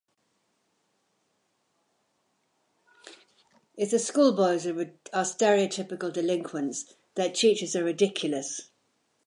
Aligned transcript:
If 3.77 3.91
the 3.91 3.99
schoolboys 3.99 4.65
are 4.65 4.73
stereotypical 5.13 6.11
delinquents, 6.11 6.91
their 7.13 7.29
teachers 7.29 7.75
are 7.75 7.83
ridiculous. 7.83 8.71